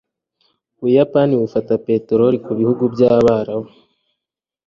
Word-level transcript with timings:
Ubuyapani 0.79 1.33
bufata 1.41 1.73
peterori 1.85 2.37
ku 2.45 2.51
bihugu 2.59 2.83
by'Abarabu 2.93 3.67